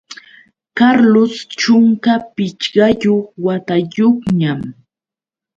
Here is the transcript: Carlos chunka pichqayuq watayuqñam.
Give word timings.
Carlos 0.77 1.33
chunka 1.59 2.13
pichqayuq 2.35 3.23
watayuqñam. 3.45 4.61